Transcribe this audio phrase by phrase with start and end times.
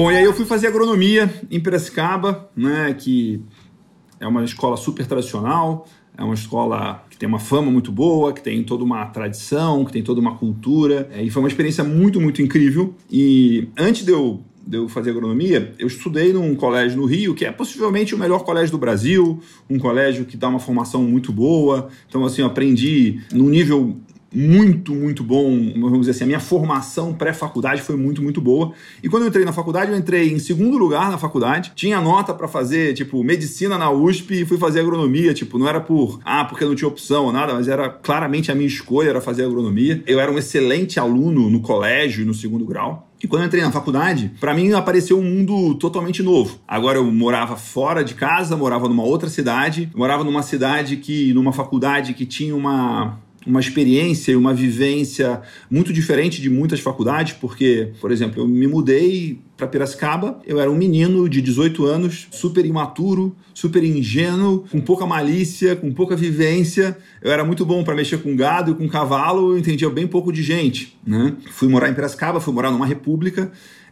[0.00, 3.38] Bom, e aí eu fui fazer agronomia em Piracicaba, né, que
[4.18, 5.86] é uma escola super tradicional,
[6.16, 9.92] é uma escola que tem uma fama muito boa, que tem toda uma tradição, que
[9.92, 12.94] tem toda uma cultura, é, e foi uma experiência muito, muito incrível.
[13.10, 17.44] E antes de eu de eu fazer agronomia, eu estudei num colégio no Rio, que
[17.44, 21.88] é possivelmente o melhor colégio do Brasil, um colégio que dá uma formação muito boa.
[22.08, 23.96] Então, assim, eu aprendi num nível
[24.32, 25.72] muito, muito bom.
[25.74, 28.72] Vamos dizer assim, a minha formação pré-faculdade foi muito, muito boa.
[29.02, 31.72] E quando eu entrei na faculdade, eu entrei em segundo lugar na faculdade.
[31.74, 35.34] Tinha nota para fazer, tipo, medicina na USP e fui fazer agronomia.
[35.34, 38.54] Tipo, não era por, ah, porque não tinha opção ou nada, mas era claramente a
[38.54, 40.02] minha escolha era fazer agronomia.
[40.06, 43.08] Eu era um excelente aluno no colégio, no segundo grau.
[43.22, 46.58] E quando eu entrei na faculdade, para mim apareceu um mundo totalmente novo.
[46.66, 51.52] Agora eu morava fora de casa, morava numa outra cidade, morava numa cidade que, numa
[51.52, 57.92] faculdade que tinha uma uma experiência e uma vivência muito diferente de muitas faculdades, porque,
[58.00, 62.64] por exemplo, eu me mudei para Piracicaba, eu era um menino de 18 anos, super
[62.64, 66.96] imaturo, super ingênuo, com pouca malícia, com pouca vivência.
[67.22, 70.32] Eu era muito bom para mexer com gado e com cavalo, eu entendia bem pouco
[70.32, 71.34] de gente, né?
[71.50, 73.50] Fui morar em Piracicaba, fui morar numa república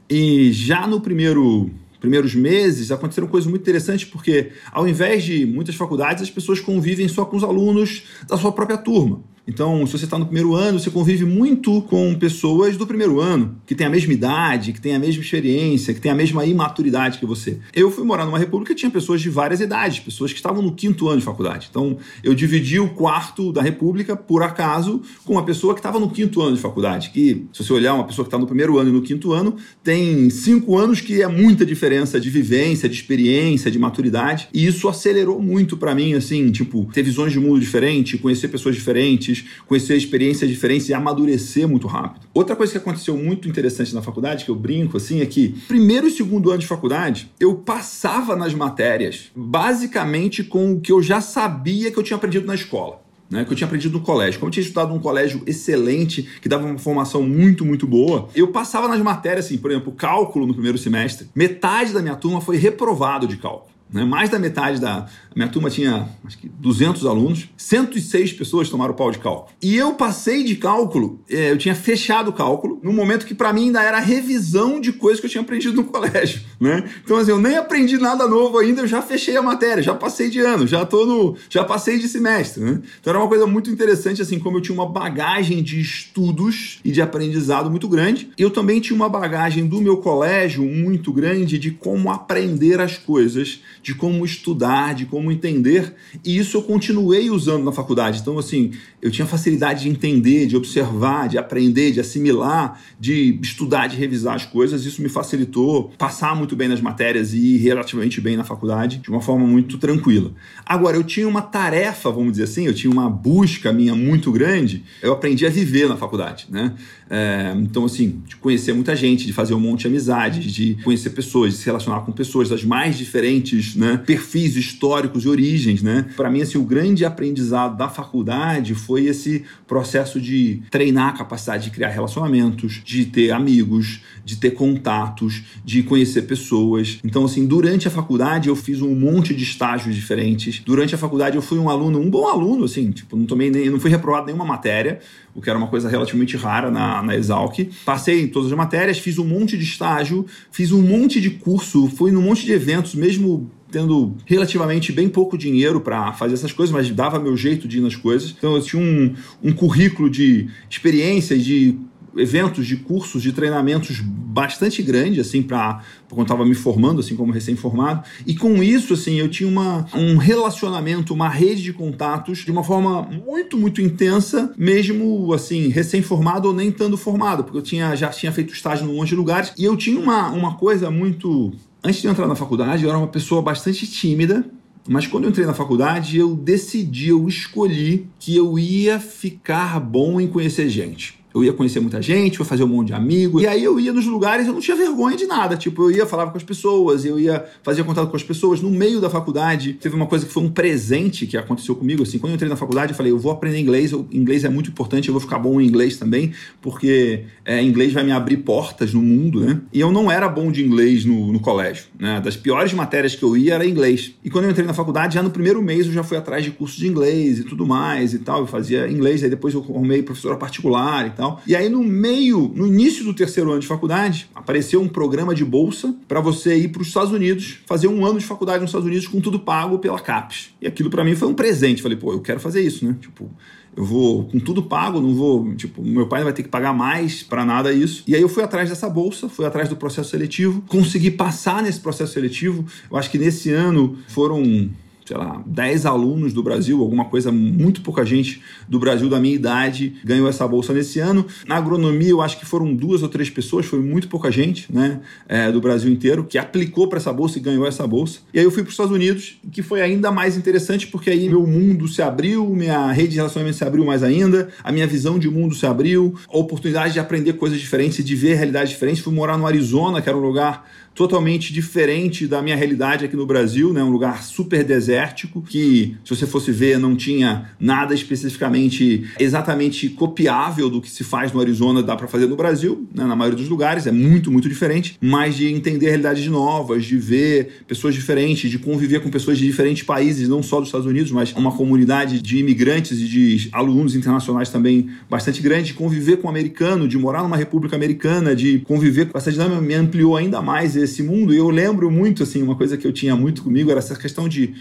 [0.08, 5.74] e já no primeiro primeiros meses, aconteceram coisas muito interessantes, porque ao invés de muitas
[5.74, 9.20] faculdades, as pessoas convivem só com os alunos da sua própria turma.
[9.48, 13.56] Então, se você está no primeiro ano, você convive muito com pessoas do primeiro ano,
[13.64, 17.18] que têm a mesma idade, que têm a mesma experiência, que têm a mesma imaturidade
[17.18, 17.56] que você.
[17.74, 20.74] Eu fui morar numa república que tinha pessoas de várias idades, pessoas que estavam no
[20.74, 21.68] quinto ano de faculdade.
[21.70, 26.10] Então, eu dividi o quarto da república, por acaso, com uma pessoa que estava no
[26.10, 27.08] quinto ano de faculdade.
[27.08, 29.56] Que, se você olhar uma pessoa que está no primeiro ano e no quinto ano,
[29.82, 34.48] tem cinco anos que é muita diferença de vivência, de experiência, de maturidade.
[34.52, 38.74] E isso acelerou muito para mim, assim, tipo, ter visões de mundo diferentes, conhecer pessoas
[38.74, 42.26] diferentes conhecer experiências diferentes e amadurecer muito rápido.
[42.32, 46.06] Outra coisa que aconteceu muito interessante na faculdade, que eu brinco assim, é que primeiro
[46.06, 51.20] e segundo ano de faculdade, eu passava nas matérias basicamente com o que eu já
[51.20, 53.06] sabia que eu tinha aprendido na escola.
[53.30, 54.40] Né, que eu tinha aprendido no colégio.
[54.40, 58.48] Como eu tinha estudado num colégio excelente, que dava uma formação muito, muito boa, eu
[58.48, 61.28] passava nas matérias, assim, por exemplo, cálculo no primeiro semestre.
[61.34, 63.68] Metade da minha turma foi reprovado de cálculo.
[63.92, 64.04] Né?
[64.04, 65.06] Mais da metade da
[65.38, 69.46] minha turma tinha acho que 200 alunos, 106 pessoas tomaram pau de cálculo.
[69.62, 73.52] E eu passei de cálculo, é, eu tinha fechado o cálculo, no momento que para
[73.52, 76.40] mim ainda era revisão de coisas que eu tinha aprendido no colégio.
[76.60, 76.90] Né?
[77.04, 80.28] Então, assim, eu nem aprendi nada novo ainda, eu já fechei a matéria, já passei
[80.28, 81.36] de ano, já tô no.
[81.48, 82.60] já passei de semestre.
[82.60, 82.82] Né?
[83.00, 86.90] Então era uma coisa muito interessante, assim, como eu tinha uma bagagem de estudos e
[86.90, 88.30] de aprendizado muito grande.
[88.36, 93.60] Eu também tinha uma bagagem do meu colégio muito grande de como aprender as coisas
[93.82, 95.94] de como estudar, de como entender,
[96.24, 98.20] e isso eu continuei usando na faculdade.
[98.20, 103.86] Então, assim, eu tinha facilidade de entender, de observar, de aprender, de assimilar, de estudar,
[103.86, 104.84] de revisar as coisas.
[104.84, 109.10] Isso me facilitou passar muito bem nas matérias e ir relativamente bem na faculdade, de
[109.10, 110.32] uma forma muito tranquila.
[110.64, 114.84] Agora, eu tinha uma tarefa, vamos dizer assim, eu tinha uma busca minha muito grande,
[115.02, 116.74] eu aprendi a viver na faculdade, né?
[117.10, 121.10] É, então, assim, de conhecer muita gente, de fazer um monte de amizades, de conhecer
[121.10, 125.82] pessoas, de se relacionar com pessoas das mais diferentes né, perfis históricos e origens.
[125.82, 126.06] Né?
[126.16, 131.64] Para mim, assim, o grande aprendizado da faculdade foi esse processo de treinar a capacidade
[131.64, 136.98] de criar relacionamentos, de ter amigos, de ter contatos, de conhecer pessoas.
[137.04, 140.60] Então, assim, durante a faculdade eu fiz um monte de estágios diferentes.
[140.64, 143.70] Durante a faculdade eu fui um aluno, um bom aluno, assim, tipo, não tomei nem,
[143.70, 145.00] não fui reprovado nenhuma matéria,
[145.34, 147.58] o que era uma coisa relativamente rara na, na Exalc.
[147.84, 151.88] Passei em todas as matérias, fiz um monte de estágio, fiz um monte de curso,
[151.88, 156.72] fui num monte de eventos, mesmo tendo relativamente bem pouco dinheiro para fazer essas coisas,
[156.72, 158.34] mas dava meu jeito de ir nas coisas.
[158.36, 161.78] Então eu tinha um, um currículo de experiências, de
[162.16, 167.32] eventos, de cursos, de treinamentos bastante grande, assim, para quando estava me formando, assim, como
[167.32, 168.04] recém-formado.
[168.26, 172.64] E com isso, assim, eu tinha uma, um relacionamento, uma rede de contatos de uma
[172.64, 178.08] forma muito, muito intensa, mesmo, assim, recém-formado ou nem estando formado, porque eu tinha, já
[178.08, 179.52] tinha feito estágio em um monte de lugares.
[179.56, 181.52] E eu tinha uma, uma coisa muito.
[181.82, 184.44] Antes de entrar na faculdade, eu era uma pessoa bastante tímida,
[184.88, 190.20] mas quando eu entrei na faculdade, eu decidi, eu escolhi que eu ia ficar bom
[190.20, 191.17] em conhecer gente.
[191.34, 193.42] Eu ia conhecer muita gente, ia fazer um monte de amigos.
[193.42, 195.56] E aí eu ia nos lugares, eu não tinha vergonha de nada.
[195.56, 198.60] Tipo, eu ia falava com as pessoas, eu ia fazer contato com as pessoas.
[198.60, 202.02] No meio da faculdade, teve uma coisa que foi um presente que aconteceu comigo.
[202.02, 203.92] Assim, quando eu entrei na faculdade, eu falei, eu vou aprender inglês.
[203.92, 206.32] O inglês é muito importante, eu vou ficar bom em inglês também,
[206.62, 209.60] porque é, inglês vai me abrir portas no mundo, né?
[209.72, 212.20] E eu não era bom de inglês no, no colégio, né?
[212.20, 214.14] Das piores matérias que eu ia era inglês.
[214.24, 216.50] E quando eu entrei na faculdade, já no primeiro mês eu já fui atrás de
[216.50, 218.40] curso de inglês e tudo mais e tal.
[218.40, 221.06] Eu fazia inglês, aí depois eu arrumei professora particular
[221.46, 225.44] e aí no meio, no início do terceiro ano de faculdade, apareceu um programa de
[225.44, 228.86] bolsa para você ir para os Estados Unidos, fazer um ano de faculdade nos Estados
[228.86, 230.54] Unidos com tudo pago pela CAPES.
[230.62, 231.82] E aquilo para mim foi um presente.
[231.82, 232.96] Falei, pô, eu quero fazer isso, né?
[233.00, 233.28] Tipo,
[233.76, 237.22] eu vou com tudo pago, não vou, tipo, meu pai vai ter que pagar mais
[237.22, 238.02] para nada isso.
[238.06, 241.80] E aí eu fui atrás dessa bolsa, fui atrás do processo seletivo, consegui passar nesse
[241.80, 242.64] processo seletivo.
[242.90, 244.68] Eu acho que nesse ano foram
[245.08, 249.34] sei lá, 10 alunos do Brasil, alguma coisa, muito pouca gente do Brasil da minha
[249.34, 251.24] idade ganhou essa bolsa nesse ano.
[251.46, 255.00] Na agronomia, eu acho que foram duas ou três pessoas, foi muito pouca gente, né,
[255.26, 258.20] é, do Brasil inteiro, que aplicou para essa bolsa e ganhou essa bolsa.
[258.34, 261.26] E aí eu fui para os Estados Unidos, que foi ainda mais interessante, porque aí
[261.26, 265.18] meu mundo se abriu, minha rede de relacionamento se abriu mais ainda, a minha visão
[265.18, 269.02] de mundo se abriu, a oportunidade de aprender coisas diferentes, de ver realidades diferentes.
[269.02, 273.24] Fui morar no Arizona, que era um lugar totalmente diferente da minha realidade aqui no
[273.24, 273.84] Brasil, né?
[273.84, 274.64] Um lugar super
[274.98, 281.04] desértico que, se você fosse ver, não tinha nada especificamente exatamente copiável do que se
[281.04, 283.04] faz no Arizona, dá para fazer no Brasil, né?
[283.04, 287.62] na maioria dos lugares, é muito, muito diferente, mas de entender realidades novas, de ver
[287.66, 291.32] pessoas diferentes, de conviver com pessoas de diferentes países, não só dos Estados Unidos, mas
[291.32, 296.30] uma comunidade de imigrantes e de alunos internacionais também bastante grande, de conviver com um
[296.30, 300.76] americano, de morar numa república americana, de conviver com essa dinâmica me ampliou ainda mais
[300.76, 301.34] esse mundo.
[301.34, 304.28] E eu lembro muito, assim, uma coisa que eu tinha muito comigo era essa questão
[304.28, 304.54] de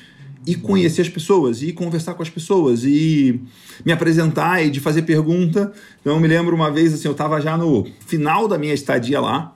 [0.47, 3.39] ir conhecer as pessoas, ir conversar com as pessoas, e
[3.85, 5.73] me apresentar e de fazer pergunta.
[5.99, 9.19] Então eu me lembro uma vez, assim, eu estava já no final da minha estadia
[9.19, 9.53] lá,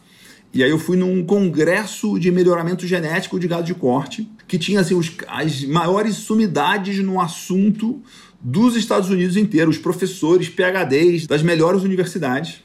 [0.53, 4.81] e aí eu fui num congresso de melhoramento genético de gado de corte, que tinha
[4.81, 8.01] assim, os, as maiores sumidades no assunto
[8.41, 12.61] dos Estados Unidos inteiro, os professores, PhDs das melhores universidades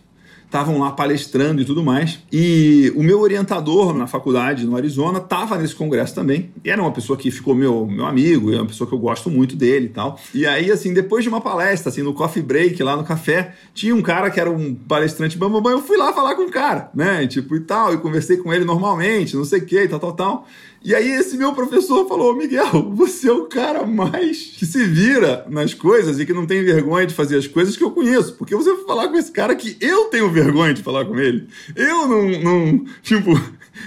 [0.46, 2.18] estavam lá palestrando e tudo mais.
[2.32, 6.50] E o meu orientador na faculdade no Arizona estava nesse congresso também.
[6.64, 9.28] E era uma pessoa que ficou meu, meu amigo, é uma pessoa que eu gosto
[9.28, 10.18] muito dele e tal.
[10.32, 13.94] E aí, assim, depois de uma palestra, assim, no coffee break lá no café, tinha
[13.94, 17.26] um cara que era um palestrante bambambam, eu fui lá falar com o cara, né?
[17.26, 20.12] Tipo, e tal, e conversei com ele normalmente, não sei o que, e tal, tal,
[20.12, 20.46] tal.
[20.86, 25.44] E aí esse meu professor falou: Miguel, você é o cara mais que se vira
[25.50, 28.34] nas coisas e que não tem vergonha de fazer as coisas que eu conheço.
[28.34, 31.48] Porque você vai falar com esse cara que eu tenho vergonha de falar com ele.
[31.74, 33.32] Eu não, não tipo,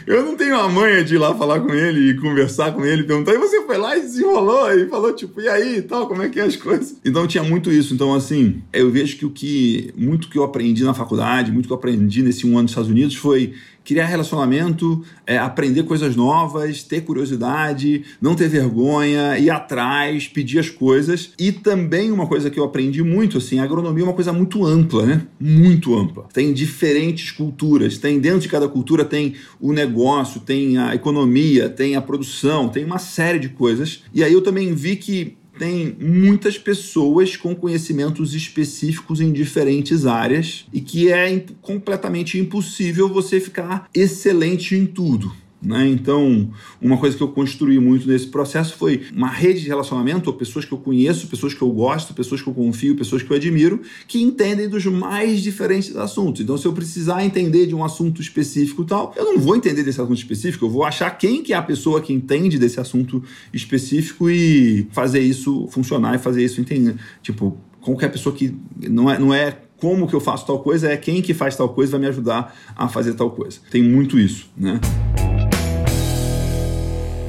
[0.06, 3.04] eu não tenho a manha de ir lá falar com ele e conversar com ele,
[3.04, 3.34] perguntar.
[3.34, 6.28] E você foi lá e desenrolou e falou, tipo, e aí e tal, como é
[6.28, 6.98] que é as coisas?
[7.06, 7.94] Então tinha muito isso.
[7.94, 11.72] Então, assim, eu vejo que o que muito que eu aprendi na faculdade, muito que
[11.72, 13.54] eu aprendi nesse um ano nos Estados Unidos foi
[13.90, 20.70] criar relacionamento, é, aprender coisas novas, ter curiosidade, não ter vergonha, ir atrás, pedir as
[20.70, 21.34] coisas.
[21.40, 24.64] E também uma coisa que eu aprendi muito, assim, a agronomia é uma coisa muito
[24.64, 25.24] ampla, né?
[25.40, 26.28] Muito ampla.
[26.32, 31.96] Tem diferentes culturas, tem dentro de cada cultura tem o negócio, tem a economia, tem
[31.96, 34.04] a produção, tem uma série de coisas.
[34.14, 40.66] E aí eu também vi que tem muitas pessoas com conhecimentos específicos em diferentes áreas
[40.72, 45.32] e que é completamente impossível você ficar excelente em tudo.
[45.62, 45.90] Né?
[45.90, 46.50] Então,
[46.82, 50.72] uma coisa que eu construí muito nesse processo foi uma rede de relacionamento, pessoas que
[50.72, 54.22] eu conheço, pessoas que eu gosto, pessoas que eu confio, pessoas que eu admiro, que
[54.22, 56.42] entendem dos mais diferentes assuntos.
[56.42, 60.00] Então, se eu precisar entender de um assunto específico tal, eu não vou entender desse
[60.00, 63.22] assunto específico, eu vou achar quem que é a pessoa que entende desse assunto
[63.54, 66.96] específico e fazer isso funcionar e fazer isso entender.
[67.22, 70.98] Tipo, qualquer pessoa que não é, não é como que eu faço tal coisa, é
[70.98, 73.60] quem que faz tal coisa vai me ajudar a fazer tal coisa.
[73.72, 74.80] Tem muito isso, né?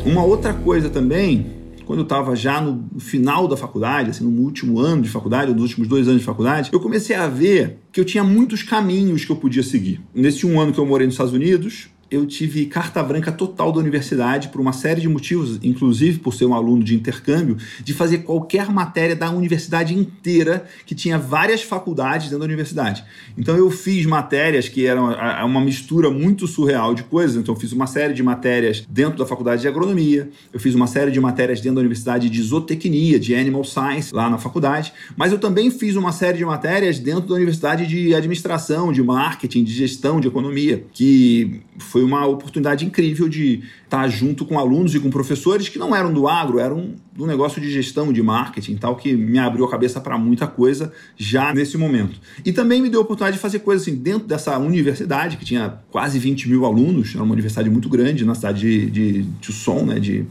[0.05, 1.47] Uma outra coisa também,
[1.85, 5.55] quando eu estava já no final da faculdade, assim, no último ano de faculdade, ou
[5.55, 9.25] nos últimos dois anos de faculdade, eu comecei a ver que eu tinha muitos caminhos
[9.25, 10.01] que eu podia seguir.
[10.15, 13.79] Nesse um ano que eu morei nos Estados Unidos, eu tive carta branca total da
[13.79, 18.19] universidade por uma série de motivos, inclusive por ser um aluno de intercâmbio, de fazer
[18.19, 23.05] qualquer matéria da universidade inteira, que tinha várias faculdades dentro da universidade.
[23.39, 25.15] Então eu fiz matérias que eram
[25.45, 27.37] uma mistura muito surreal de coisas.
[27.37, 30.87] Então eu fiz uma série de matérias dentro da faculdade de agronomia, eu fiz uma
[30.87, 35.31] série de matérias dentro da universidade de zootecnia, de animal science, lá na faculdade, mas
[35.33, 39.73] eu também fiz uma série de matérias dentro da universidade de administração, de marketing, de
[39.73, 45.01] gestão, de economia, que foi foi uma oportunidade incrível de estar junto com alunos e
[45.01, 48.97] com professores que não eram do agro, eram do negócio de gestão, de marketing tal,
[48.97, 52.19] que me abriu a cabeça para muita coisa já nesse momento.
[52.45, 55.75] E também me deu a oportunidade de fazer coisas assim dentro dessa universidade, que tinha
[55.91, 60.01] quase 20 mil alunos, era uma universidade muito grande na cidade de, de Tucson, né,
[60.01, 60.25] de,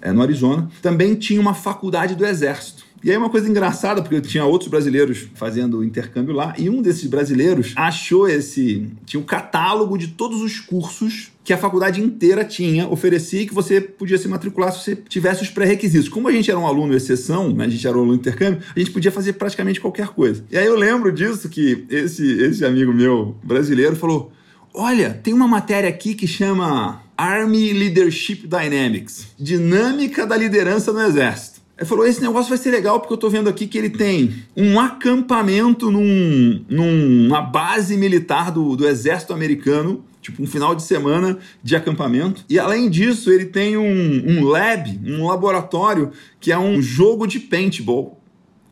[0.00, 0.70] é, no Arizona.
[0.80, 2.85] Também tinha uma faculdade do Exército.
[3.02, 6.82] E aí uma coisa engraçada, porque eu tinha outros brasileiros fazendo intercâmbio lá, e um
[6.82, 8.88] desses brasileiros achou esse.
[9.04, 13.54] tinha um catálogo de todos os cursos que a faculdade inteira tinha, oferecia e que
[13.54, 16.08] você podia se matricular se você tivesse os pré-requisitos.
[16.08, 18.78] Como a gente era um aluno exceção, né, a gente era um aluno intercâmbio, a
[18.78, 20.44] gente podia fazer praticamente qualquer coisa.
[20.50, 24.32] E aí eu lembro disso que esse, esse amigo meu brasileiro falou:
[24.74, 31.55] Olha, tem uma matéria aqui que chama Army Leadership Dynamics Dinâmica da Liderança no Exército.
[31.78, 34.34] Ele falou: esse negócio vai ser legal porque eu tô vendo aqui que ele tem
[34.56, 41.38] um acampamento num, numa base militar do, do exército americano, tipo um final de semana
[41.62, 42.44] de acampamento.
[42.48, 43.84] E além disso, ele tem um,
[44.26, 48.18] um lab, um laboratório, que é um jogo de paintball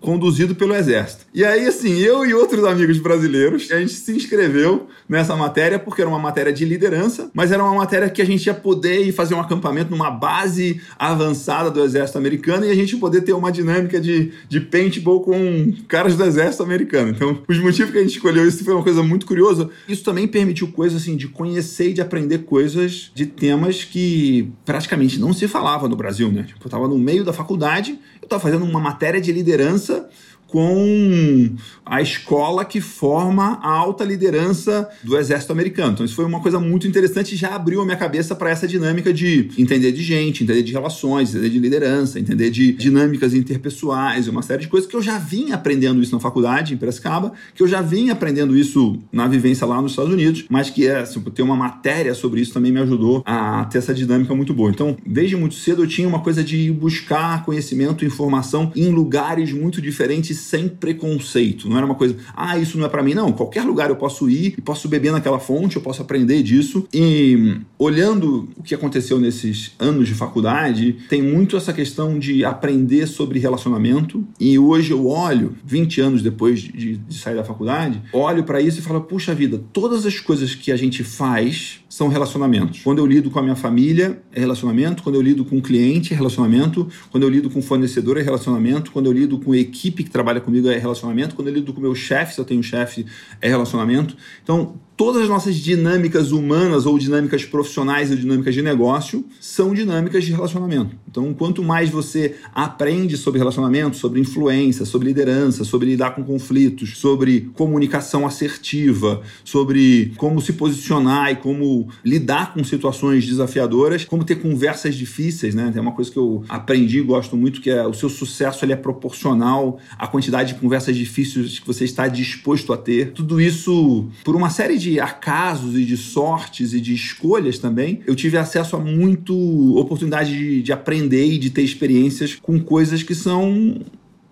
[0.05, 1.25] conduzido pelo Exército.
[1.35, 6.03] E aí, assim, eu e outros amigos brasileiros, a gente se inscreveu nessa matéria porque
[6.03, 9.13] era uma matéria de liderança, mas era uma matéria que a gente ia poder ir
[9.13, 13.51] fazer um acampamento numa base avançada do Exército Americano e a gente poder ter uma
[13.51, 17.11] dinâmica de, de paintball com caras do Exército Americano.
[17.11, 19.71] Então, os motivos que a gente escolheu isso foi uma coisa muito curiosa.
[19.89, 25.19] Isso também permitiu coisas assim de conhecer e de aprender coisas de temas que praticamente
[25.19, 26.43] não se falava no Brasil, né?
[26.43, 30.09] Tipo, eu estava no meio da faculdade, eu estava fazendo uma matéria de liderança varsa
[30.55, 31.51] com
[31.85, 35.95] a escola que forma a alta liderança do exército americano.
[35.95, 38.65] Então isso foi uma coisa muito interessante e já abriu a minha cabeça para essa
[38.69, 44.29] dinâmica de entender de gente, entender de relações, entender de liderança, entender de dinâmicas interpessoais,
[44.29, 47.61] uma série de coisas que eu já vinha aprendendo isso na faculdade em Piracicaba, que
[47.61, 51.21] eu já vinha aprendendo isso na vivência lá nos Estados Unidos, mas que é, assim,
[51.21, 54.71] ter uma matéria sobre isso também me ajudou a ter essa dinâmica muito boa.
[54.71, 59.53] Então, desde muito cedo eu tinha uma coisa de buscar conhecimento e informação em lugares
[59.53, 61.69] muito diferentes sem preconceito.
[61.69, 63.15] Não era uma coisa, ah, isso não é para mim.
[63.15, 66.87] Não, qualquer lugar eu posso ir e posso beber naquela fonte, eu posso aprender disso.
[66.93, 73.07] E olhando o que aconteceu nesses anos de faculdade, tem muito essa questão de aprender
[73.07, 74.27] sobre relacionamento.
[74.39, 78.81] E hoje eu olho, 20 anos depois de, de sair da faculdade, olho para isso
[78.81, 82.81] e falo, puxa vida, todas as coisas que a gente faz são relacionamentos.
[82.83, 85.01] Quando eu lido com a minha família, é relacionamento.
[85.01, 86.89] Quando eu lido com o cliente, é relacionamento.
[87.09, 88.91] Quando eu lido com o fornecedor, é relacionamento.
[88.91, 91.37] Quando eu lido com a equipe que trabalha comigo, é relacionamento.
[91.37, 93.07] Quando eu lido com o meu chefe, se eu tenho um chefe,
[93.41, 94.17] é relacionamento.
[94.43, 100.25] Então, todas as nossas dinâmicas humanas ou dinâmicas profissionais ou dinâmicas de negócio são dinâmicas
[100.25, 100.97] de relacionamento.
[101.09, 106.99] Então, quanto mais você aprende sobre relacionamento, sobre influência, sobre liderança, sobre lidar com conflitos,
[106.99, 114.37] sobre comunicação assertiva, sobre como se posicionar e como lidar com situações desafiadoras, como ter
[114.37, 115.71] conversas difíceis, né?
[115.73, 118.73] Tem uma coisa que eu aprendi e gosto muito que é o seu sucesso ele
[118.73, 123.13] é proporcional à quantidade de conversas difíceis que você está disposto a ter.
[123.13, 128.01] Tudo isso por uma série de de acasos e de sortes e de escolhas também,
[128.07, 129.35] eu tive acesso a muito
[129.79, 133.81] oportunidade de, de aprender e de ter experiências com coisas que são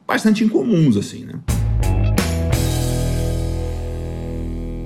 [0.06, 1.34] bastante incomuns, assim, né?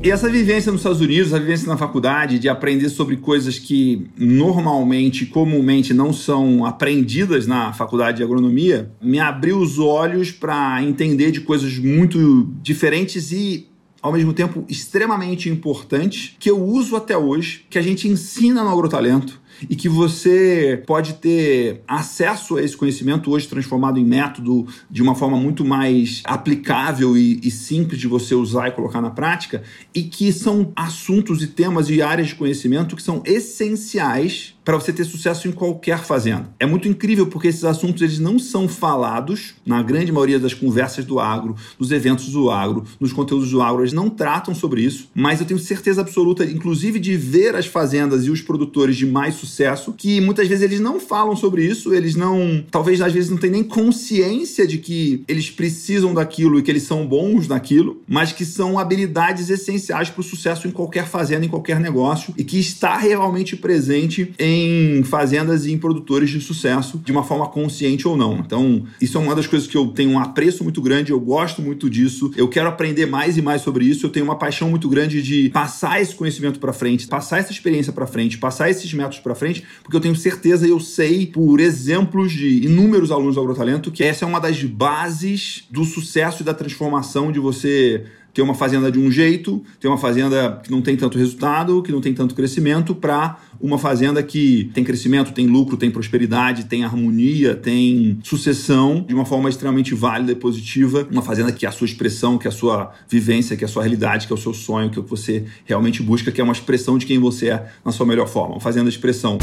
[0.05, 4.07] E essa vivência nos Estados Unidos, a vivência na faculdade, de aprender sobre coisas que
[4.17, 11.33] normalmente, comumente não são aprendidas na faculdade de agronomia, me abriu os olhos para entender
[11.33, 13.67] de coisas muito diferentes e
[14.07, 18.71] ao mesmo tempo extremamente importante, que eu uso até hoje, que a gente ensina no
[18.71, 25.03] Agrotalento e que você pode ter acesso a esse conhecimento hoje transformado em método de
[25.03, 29.65] uma forma muito mais aplicável e, e, simples de você usar e colocar na prática,
[29.93, 34.93] e que são assuntos e temas e áreas de conhecimento que são essenciais para você
[34.93, 36.51] ter sucesso em qualquer fazenda.
[36.59, 41.05] É muito incrível porque esses assuntos eles não são falados na grande maioria das conversas
[41.05, 45.09] do agro, nos eventos do agro, nos conteúdos do agro, eles não tratam sobre isso,
[45.15, 49.37] mas eu tenho certeza absoluta, inclusive de ver as fazendas e os produtores de mais
[49.37, 53.39] sucesso, que muitas vezes eles não falam sobre isso, eles não, talvez às vezes não
[53.39, 58.33] têm nem consciência de que eles precisam daquilo e que eles são bons naquilo, mas
[58.33, 62.59] que são habilidades essenciais para o sucesso em qualquer fazenda, em qualquer negócio e que
[62.59, 68.07] está realmente presente em em fazendas e em produtores de sucesso de uma forma consciente
[68.09, 68.39] ou não.
[68.39, 71.63] Então, isso é uma das coisas que eu tenho um apreço muito grande, eu gosto
[71.63, 74.89] muito disso, eu quero aprender mais e mais sobre isso, eu tenho uma paixão muito
[74.89, 79.21] grande de passar esse conhecimento para frente, passar essa experiência para frente, passar esses métodos
[79.21, 83.41] para frente, porque eu tenho certeza e eu sei por exemplos de inúmeros alunos do
[83.41, 88.05] Agrotalento que essa é uma das bases do sucesso e da transformação de você
[88.37, 91.91] ter uma fazenda de um jeito, ter uma fazenda que não tem tanto resultado, que
[91.91, 96.85] não tem tanto crescimento, para uma fazenda que tem crescimento, tem lucro, tem prosperidade, tem
[96.85, 101.07] harmonia, tem sucessão de uma forma extremamente válida e positiva.
[101.11, 103.69] Uma fazenda que é a sua expressão, que é a sua vivência, que é a
[103.69, 106.41] sua realidade, que é o seu sonho, que é o que você realmente busca, que
[106.41, 108.55] é uma expressão de quem você é na sua melhor forma.
[108.55, 109.39] Uma fazenda de expressão.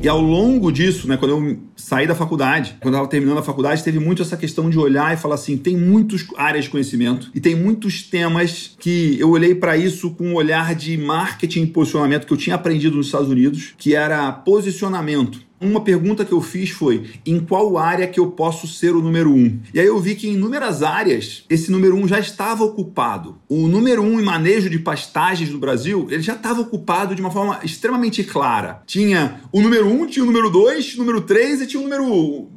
[0.00, 3.42] E ao longo disso, né, quando eu saí da faculdade, quando eu estava terminando a
[3.42, 7.32] faculdade, teve muito essa questão de olhar e falar assim: tem muitas áreas de conhecimento
[7.34, 11.66] e tem muitos temas que eu olhei para isso com um olhar de marketing e
[11.66, 15.47] posicionamento que eu tinha aprendido nos Estados Unidos, que era posicionamento.
[15.60, 19.30] Uma pergunta que eu fiz foi: em qual área que eu posso ser o número
[19.30, 19.58] um?
[19.74, 23.38] E aí eu vi que em inúmeras áreas esse número um já estava ocupado.
[23.48, 27.30] O número um em manejo de pastagens no Brasil ele já estava ocupado de uma
[27.30, 28.82] forma extremamente clara.
[28.86, 32.48] Tinha o número um, tinha o número dois, o número três e tinha o número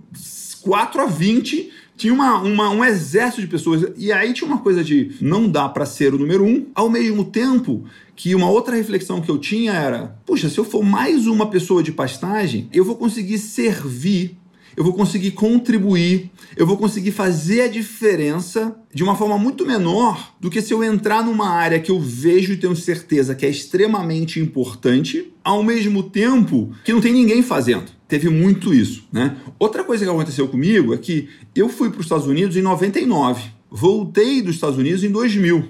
[0.61, 3.91] 4 a 20 tinha uma, uma, um exército de pessoas.
[3.95, 7.23] E aí tinha uma coisa de não dá para ser o número um, ao mesmo
[7.23, 7.83] tempo
[8.15, 11.83] que uma outra reflexão que eu tinha era: puxa, se eu for mais uma pessoa
[11.83, 14.35] de pastagem, eu vou conseguir servir
[14.75, 20.33] eu vou conseguir contribuir, eu vou conseguir fazer a diferença de uma forma muito menor
[20.39, 23.49] do que se eu entrar numa área que eu vejo e tenho certeza que é
[23.49, 27.91] extremamente importante, ao mesmo tempo que não tem ninguém fazendo.
[28.11, 29.37] Teve muito isso, né?
[29.57, 33.41] Outra coisa que aconteceu comigo é que eu fui para os Estados Unidos em 99,
[33.69, 35.63] voltei dos Estados Unidos em 2000.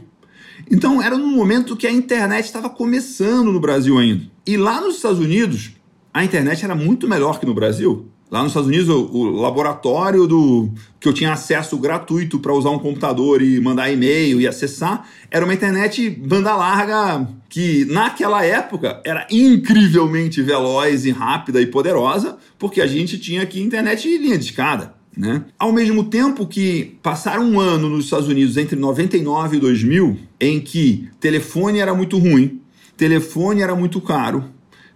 [0.71, 4.23] Então era num momento que a internet estava começando no Brasil ainda.
[4.47, 5.73] E lá nos Estados Unidos,
[6.11, 8.07] a internet era muito melhor que no Brasil.
[8.31, 10.71] Lá nos Estados Unidos, o, laboratório do
[11.01, 15.43] que eu tinha acesso gratuito para usar um computador e mandar e-mail e acessar, era
[15.43, 22.79] uma internet banda larga que naquela época era incrivelmente veloz e rápida e poderosa, porque
[22.79, 24.93] a gente tinha aqui internet linha de escada.
[25.15, 25.43] Né?
[25.59, 30.61] Ao mesmo tempo que passaram um ano nos Estados Unidos entre 99 e 2000, em
[30.61, 32.61] que telefone era muito ruim,
[32.95, 34.45] telefone era muito caro,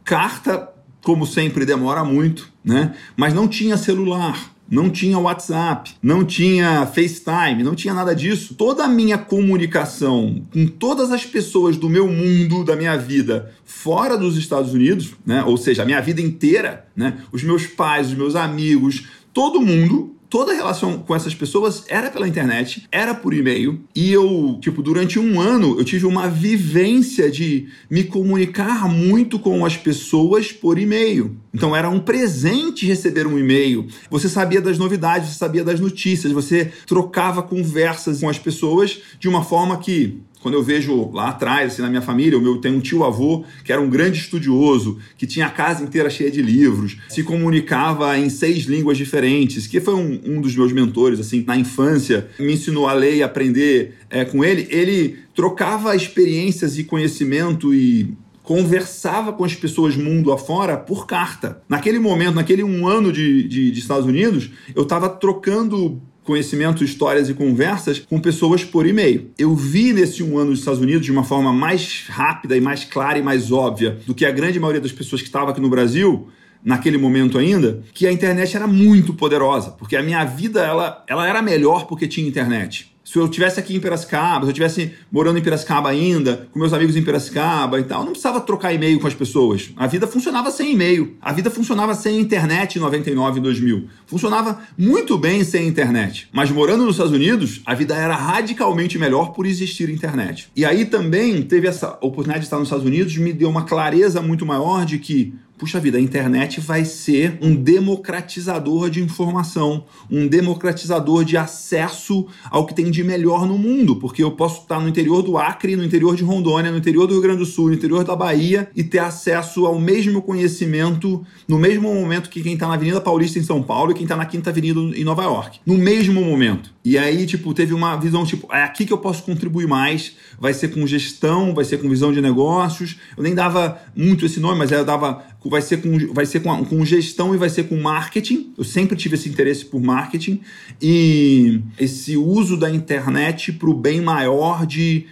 [0.05, 0.69] carta,
[1.05, 2.95] como sempre, demora muito, né?
[3.15, 4.55] mas não tinha celular.
[4.67, 8.55] Não tinha WhatsApp, não tinha FaceTime, não tinha nada disso.
[8.55, 14.17] Toda a minha comunicação com todas as pessoas do meu mundo, da minha vida, fora
[14.17, 15.43] dos Estados Unidos, né?
[15.43, 17.19] Ou seja, a minha vida inteira, né?
[17.31, 22.11] Os meus pais, os meus amigos, todo mundo toda a relação com essas pessoas era
[22.11, 27.31] pela internet, era por e-mail, e eu, tipo, durante um ano eu tive uma vivência
[27.31, 31.37] de me comunicar muito com as pessoas por e-mail.
[31.53, 33.87] Então era um presente receber um e-mail.
[34.09, 39.29] Você sabia das novidades, você sabia das notícias, você trocava conversas com as pessoas de
[39.29, 42.71] uma forma que quando eu vejo lá atrás, assim, na minha família, o meu tem
[42.71, 46.97] um tio-avô que era um grande estudioso, que tinha a casa inteira cheia de livros,
[47.09, 51.57] se comunicava em seis línguas diferentes, que foi um, um dos meus mentores, assim, na
[51.57, 54.67] infância, me ensinou a ler e aprender é, com ele.
[54.69, 61.63] Ele trocava experiências e conhecimento e conversava com as pessoas mundo afora por carta.
[61.67, 67.29] Naquele momento, naquele um ano de, de, de Estados Unidos, eu estava trocando conhecimento, histórias
[67.29, 69.31] e conversas com pessoas por e-mail.
[69.37, 72.83] Eu vi nesse um ano nos Estados Unidos de uma forma mais rápida e mais
[72.83, 75.69] clara e mais óbvia do que a grande maioria das pessoas que estava aqui no
[75.69, 76.27] Brasil
[76.63, 81.27] naquele momento ainda, que a internet era muito poderosa, porque a minha vida ela, ela
[81.27, 85.37] era melhor porque tinha internet se eu tivesse aqui em Piracicaba, se eu tivesse morando
[85.37, 89.05] em Piracicaba ainda, com meus amigos em Piracicaba e tal, não precisava trocar e-mail com
[89.05, 89.69] as pessoas.
[89.77, 91.15] A vida funcionava sem e-mail.
[91.21, 93.87] A vida funcionava sem internet em 99 e 2000.
[94.07, 96.27] Funcionava muito bem sem internet.
[96.33, 100.49] Mas morando nos Estados Unidos, a vida era radicalmente melhor por existir internet.
[100.55, 104.19] E aí também teve essa oportunidade de estar nos Estados Unidos, me deu uma clareza
[104.19, 110.27] muito maior de que puxa vida, a internet vai ser um democratizador de informação, um
[110.27, 114.87] democratizador de acesso ao que tem de melhor no mundo, porque eu posso estar no
[114.87, 117.73] interior do Acre, no interior de Rondônia, no interior do Rio Grande do Sul, no
[117.73, 122.67] interior da Bahia e ter acesso ao mesmo conhecimento no mesmo momento que quem está
[122.67, 125.59] na Avenida Paulista em São Paulo e quem está na Quinta Avenida em Nova York.
[125.65, 126.73] No mesmo momento.
[126.83, 130.53] E aí, tipo, teve uma visão, tipo, é aqui que eu posso contribuir mais, vai
[130.53, 132.97] ser com gestão, vai ser com visão de negócios.
[133.17, 136.65] Eu nem dava muito esse nome, mas eu dava vai ser com, vai ser com,
[136.65, 138.53] com gestão e vai ser com marketing.
[138.57, 140.41] Eu sempre tive esse interesse por marketing
[140.81, 145.05] e esse uso da internet para o bem maior de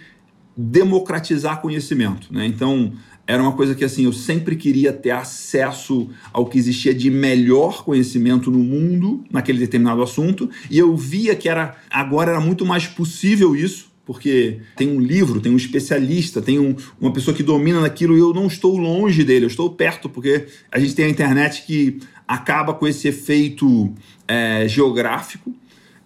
[0.56, 2.32] democratizar conhecimento.
[2.32, 2.46] Né?
[2.46, 2.92] Então,
[3.26, 7.84] era uma coisa que assim eu sempre queria ter acesso ao que existia de melhor
[7.84, 12.86] conhecimento no mundo naquele determinado assunto e eu via que era agora era muito mais
[12.86, 17.80] possível isso porque tem um livro, tem um especialista, tem um, uma pessoa que domina
[17.80, 21.08] naquilo e eu não estou longe dele, eu estou perto, porque a gente tem a
[21.08, 23.92] internet que acaba com esse efeito
[24.28, 25.54] é, geográfico.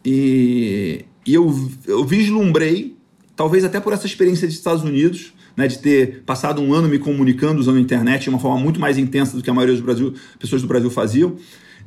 [0.04, 1.54] E, E eu,
[1.86, 2.96] eu vislumbrei,
[3.36, 6.98] talvez até por essa experiência dos Estados Unidos, né, de ter passado um ano me
[6.98, 10.12] comunicando usando a internet de uma forma muito mais intensa do que a maioria das
[10.38, 11.36] pessoas do Brasil faziam,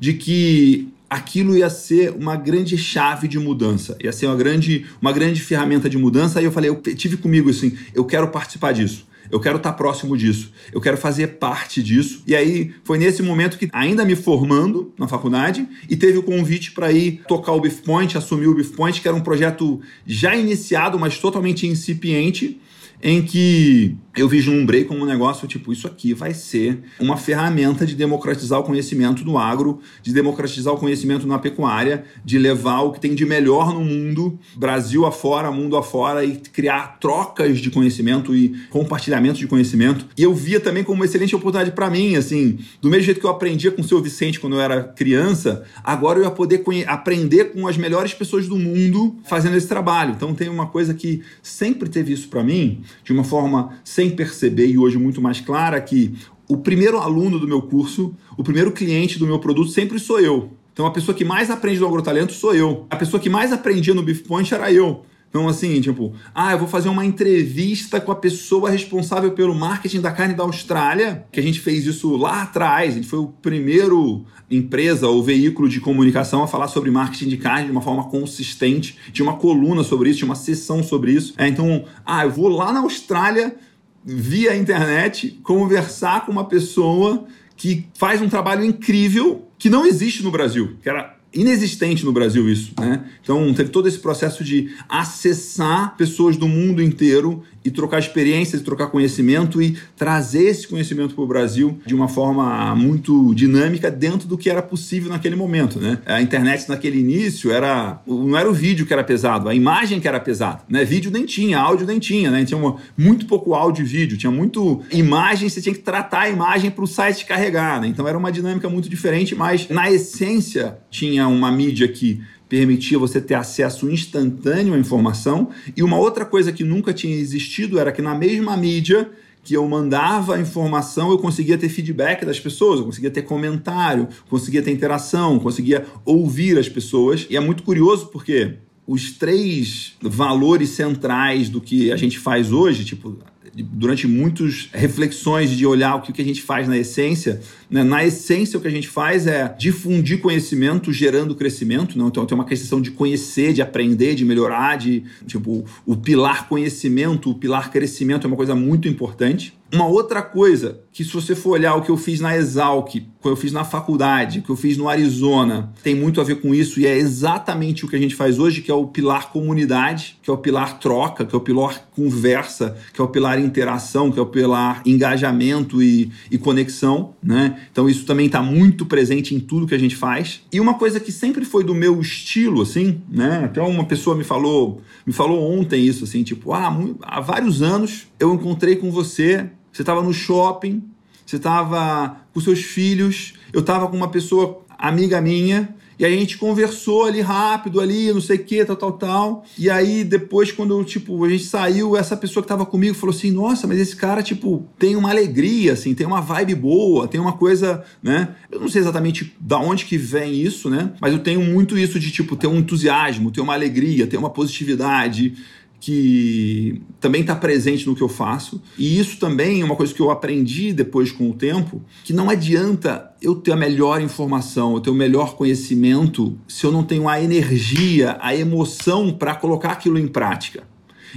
[0.02, 5.12] de que aquilo ia ser uma grande chave de mudança, ia ser uma grande, uma
[5.12, 6.40] grande ferramenta de mudança.
[6.40, 9.06] Aí eu falei, eu tive comigo assim, eu quero participar disso.
[9.30, 10.52] Eu quero estar próximo disso.
[10.74, 12.24] Eu quero fazer parte disso.
[12.26, 16.72] E aí foi nesse momento que, ainda me formando na faculdade, e teve o convite
[16.72, 20.36] para ir tocar o Beef Point, assumir o Beef Point, que era um projeto já
[20.36, 22.60] iniciado, mas totalmente incipiente
[23.04, 27.96] em que eu vislumbrei como um negócio tipo, isso aqui vai ser uma ferramenta de
[27.96, 33.00] democratizar o conhecimento do agro, de democratizar o conhecimento na pecuária, de levar o que
[33.00, 38.50] tem de melhor no mundo, Brasil afora, mundo afora, e criar trocas de conhecimento e
[38.70, 40.06] compartilhamento de conhecimento.
[40.18, 43.26] E eu via também como uma excelente oportunidade para mim, assim, do mesmo jeito que
[43.26, 47.52] eu aprendia com o seu Vicente quando eu era criança, agora eu ia poder aprender
[47.52, 50.14] com as melhores pessoas do mundo fazendo esse trabalho.
[50.16, 54.66] Então tem uma coisa que sempre teve isso para mim, de uma forma sem perceber
[54.66, 56.16] e hoje muito mais clara que
[56.48, 60.50] o primeiro aluno do meu curso, o primeiro cliente do meu produto sempre sou eu.
[60.74, 62.88] Então a pessoa que mais aprende do agrotalento sou eu.
[62.90, 65.06] A pessoa que mais aprendia no Beef Point era eu.
[65.30, 70.02] Então, assim, tipo, ah, eu vou fazer uma entrevista com a pessoa responsável pelo marketing
[70.02, 72.92] da carne da Austrália, que a gente fez isso lá atrás.
[72.92, 77.38] A gente foi o primeiro empresa ou veículo de comunicação a falar sobre marketing de
[77.38, 78.98] carne de uma forma consistente.
[79.14, 81.34] Tinha uma coluna sobre isso, tinha uma sessão sobre isso.
[81.38, 83.56] É, então, ah, eu vou lá na Austrália
[84.04, 90.32] via internet conversar com uma pessoa que faz um trabalho incrível que não existe no
[90.32, 93.06] Brasil, que era inexistente no Brasil isso, né?
[93.22, 98.88] Então teve todo esse processo de acessar pessoas do mundo inteiro e trocar experiências, trocar
[98.88, 104.38] conhecimento e trazer esse conhecimento para o Brasil de uma forma muito dinâmica dentro do
[104.38, 106.00] que era possível naquele momento, né?
[106.06, 110.08] A internet naquele início era não era o vídeo que era pesado, a imagem que
[110.08, 110.84] era pesada, né?
[110.84, 112.44] Vídeo nem tinha, áudio nem tinha, né?
[112.44, 116.30] Tinha uma, muito pouco áudio e vídeo, tinha muito imagem, você tinha que tratar a
[116.30, 117.88] imagem para o site carregar, né?
[117.88, 122.22] Então era uma dinâmica muito diferente, mas na essência tinha uma mídia que
[122.52, 125.52] permitia você ter acesso instantâneo à informação.
[125.74, 129.10] E uma outra coisa que nunca tinha existido era que na mesma mídia
[129.42, 134.10] que eu mandava a informação, eu conseguia ter feedback das pessoas, eu conseguia ter comentário,
[134.30, 137.26] conseguia ter interação, conseguia ouvir as pessoas.
[137.30, 142.84] E é muito curioso porque os três valores centrais do que a gente faz hoje,
[142.84, 143.18] tipo
[143.56, 147.42] durante muitas reflexões de olhar o que a gente faz na essência.
[147.70, 147.84] Né?
[147.84, 151.98] Na essência, o que a gente faz é difundir conhecimento, gerando crescimento.
[151.98, 152.08] Não?
[152.08, 157.30] Então, tem uma questão de conhecer, de aprender, de melhorar, de tipo o pilar conhecimento,
[157.30, 159.54] o pilar crescimento é uma coisa muito importante.
[159.74, 163.28] Uma outra coisa, que se você for olhar o que eu fiz na Exalc, que
[163.28, 166.80] eu fiz na faculdade, que eu fiz no Arizona, tem muito a ver com isso
[166.80, 170.30] e é exatamente o que a gente faz hoje, que é o pilar comunidade, que
[170.30, 174.20] é o pilar troca, que é o pilar conversa, que é o pilar interação, que
[174.20, 177.60] é o pilar engajamento e, e conexão, né?
[177.72, 180.42] Então isso também está muito presente em tudo que a gente faz.
[180.52, 183.44] E uma coisa que sempre foi do meu estilo, assim, né?
[183.46, 188.08] Até uma pessoa me falou, me falou ontem isso, assim, tipo, ah, há vários anos
[188.20, 190.84] eu encontrei com você você estava no shopping,
[191.26, 196.36] você estava com seus filhos, eu estava com uma pessoa amiga minha, e a gente
[196.36, 199.46] conversou ali rápido, ali, não sei o que, tal, tal, tal.
[199.56, 203.30] E aí depois, quando tipo, a gente saiu, essa pessoa que estava comigo falou assim:
[203.30, 207.34] nossa, mas esse cara, tipo, tem uma alegria, assim, tem uma vibe boa, tem uma
[207.34, 208.30] coisa, né?
[208.52, 210.92] Eu não sei exatamente da onde que vem isso, né?
[211.00, 214.32] Mas eu tenho muito isso de, tipo, ter um entusiasmo, ter uma alegria, ter uma
[214.32, 215.36] positividade
[215.82, 218.62] que também está presente no que eu faço.
[218.78, 222.30] E isso também é uma coisa que eu aprendi depois com o tempo, que não
[222.30, 227.10] adianta eu ter a melhor informação, eu ter o melhor conhecimento, se eu não tenho
[227.10, 230.64] a energia, a emoção para colocar aquilo em prática.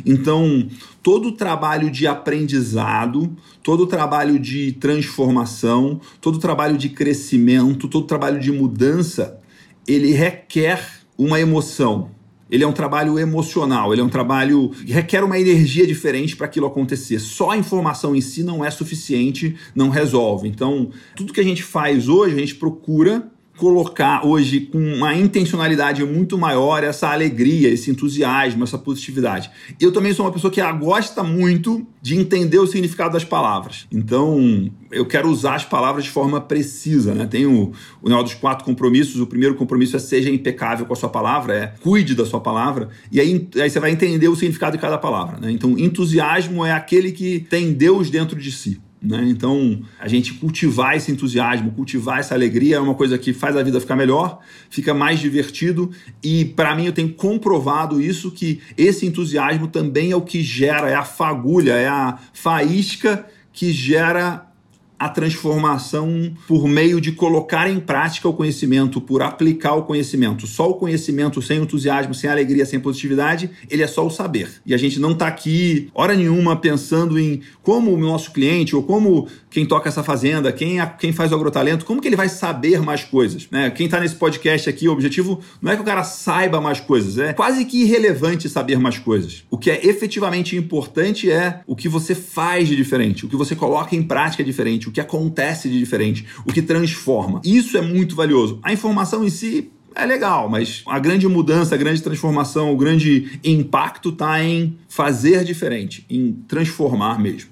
[0.04, 0.66] Então,
[1.02, 7.86] todo o trabalho de aprendizado, todo o trabalho de transformação, todo o trabalho de crescimento,
[7.86, 9.38] todo o trabalho de mudança,
[9.86, 12.13] ele requer uma emoção
[12.54, 16.46] ele é um trabalho emocional, ele é um trabalho que requer uma energia diferente para
[16.46, 17.18] aquilo acontecer.
[17.18, 20.46] Só a informação em si não é suficiente, não resolve.
[20.46, 26.04] Então, tudo que a gente faz hoje, a gente procura colocar hoje com uma intencionalidade
[26.04, 29.50] muito maior essa alegria, esse entusiasmo, essa positividade.
[29.80, 33.86] Eu também sou uma pessoa que gosta muito de entender o significado das palavras.
[33.92, 37.26] Então, eu quero usar as palavras de forma precisa, né?
[37.26, 39.20] Tem o, o dos quatro compromissos.
[39.20, 42.88] O primeiro compromisso é seja impecável com a sua palavra, é cuide da sua palavra,
[43.10, 45.50] e aí, aí você vai entender o significado de cada palavra, né?
[45.50, 48.80] Então, entusiasmo é aquele que tem Deus dentro de si.
[49.04, 49.26] Né?
[49.28, 53.62] Então, a gente cultivar esse entusiasmo, cultivar essa alegria é uma coisa que faz a
[53.62, 54.38] vida ficar melhor,
[54.70, 55.90] fica mais divertido
[56.22, 60.88] e, para mim, eu tenho comprovado isso que esse entusiasmo também é o que gera,
[60.88, 64.53] é a fagulha, é a faísca que gera
[64.98, 70.46] a transformação por meio de colocar em prática o conhecimento, por aplicar o conhecimento.
[70.46, 74.48] Só o conhecimento sem entusiasmo, sem alegria, sem positividade, ele é só o saber.
[74.64, 78.82] E a gente não está aqui, hora nenhuma, pensando em como o nosso cliente ou
[78.82, 82.80] como quem toca essa fazenda, quem, quem faz o agrotalento, como que ele vai saber
[82.80, 83.48] mais coisas.
[83.50, 83.70] Né?
[83.70, 87.18] Quem está nesse podcast aqui, o objetivo não é que o cara saiba mais coisas,
[87.18, 89.44] é quase que irrelevante saber mais coisas.
[89.50, 93.54] O que é efetivamente importante é o que você faz de diferente, o que você
[93.54, 97.40] coloca em prática diferente, o que acontece de diferente, o que transforma.
[97.44, 98.58] Isso é muito valioso.
[98.62, 103.38] A informação em si é legal, mas a grande mudança, a grande transformação, o grande
[103.44, 107.50] impacto está em fazer diferente, em transformar mesmo.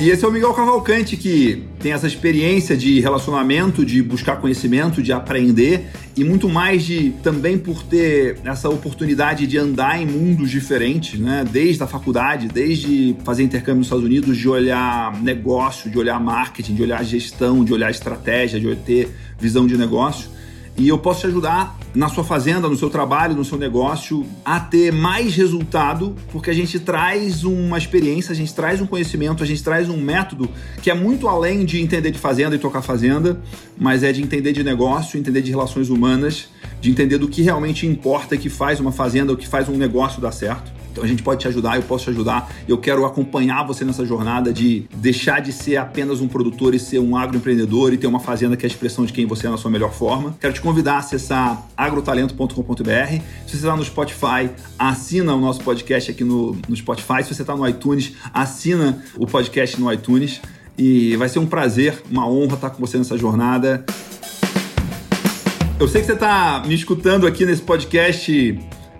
[0.00, 5.02] E esse é o Miguel Cavalcante, que tem essa experiência de relacionamento, de buscar conhecimento,
[5.02, 10.50] de aprender e muito mais de também por ter essa oportunidade de andar em mundos
[10.50, 11.44] diferentes, né?
[11.50, 16.76] Desde a faculdade, desde fazer intercâmbio nos Estados Unidos, de olhar negócio, de olhar marketing,
[16.76, 20.37] de olhar gestão, de olhar estratégia, de ter visão de negócio
[20.78, 24.60] e eu posso te ajudar na sua fazenda, no seu trabalho, no seu negócio, a
[24.60, 29.46] ter mais resultado, porque a gente traz uma experiência, a gente traz um conhecimento, a
[29.46, 30.48] gente traz um método
[30.80, 33.40] que é muito além de entender de fazenda e tocar fazenda,
[33.76, 36.48] mas é de entender de negócio, entender de relações humanas,
[36.80, 40.20] de entender do que realmente importa que faz uma fazenda, o que faz um negócio
[40.20, 40.77] dar certo.
[40.98, 42.52] Então a gente pode te ajudar, eu posso te ajudar.
[42.66, 46.98] Eu quero acompanhar você nessa jornada de deixar de ser apenas um produtor e ser
[46.98, 49.56] um agroempreendedor e ter uma fazenda que é a expressão de quem você é na
[49.56, 50.36] sua melhor forma.
[50.40, 52.52] Quero te convidar a acessar agrotalento.com.br.
[53.46, 57.22] Se você está no Spotify, assina o nosso podcast aqui no, no Spotify.
[57.22, 60.40] Se você está no iTunes, assina o podcast no iTunes.
[60.76, 63.84] E vai ser um prazer, uma honra estar com você nessa jornada.
[65.78, 68.58] Eu sei que você está me escutando aqui nesse podcast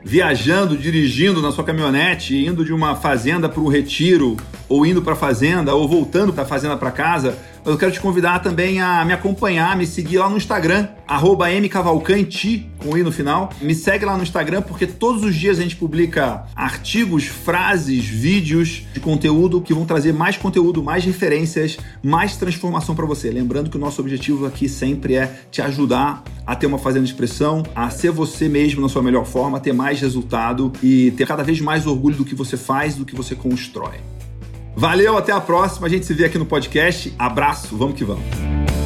[0.08, 5.14] viajando, dirigindo na sua caminhonete, indo de uma fazenda para um retiro, ou indo para
[5.14, 9.04] a fazenda, ou voltando da fazenda para casa, mas eu quero te convidar também a
[9.04, 10.88] me acompanhar, me seguir lá no Instagram,
[11.62, 13.50] mcavalcante, com i no final.
[13.60, 18.86] Me segue lá no Instagram porque todos os dias a gente publica artigos, frases, vídeos
[18.94, 23.30] de conteúdo que vão trazer mais conteúdo, mais referências, mais transformação para você.
[23.30, 27.10] Lembrando que o nosso objetivo aqui sempre é te ajudar a ter uma fazenda de
[27.10, 31.42] expressão, a ser você mesmo na sua melhor forma, ter mais resultado e ter cada
[31.42, 33.98] vez mais orgulho do que você faz, do que você constrói.
[34.78, 35.88] Valeu, até a próxima.
[35.88, 37.12] A gente se vê aqui no podcast.
[37.18, 38.77] Abraço, vamos que vamos.